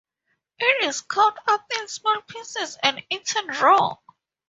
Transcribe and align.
It 0.57 0.83
is 0.85 1.01
cut 1.01 1.37
up 1.47 1.63
in 1.79 1.87
small 1.87 2.23
pieces 2.23 2.75
and 2.81 3.03
eaten 3.11 3.45
raw. 3.61 3.97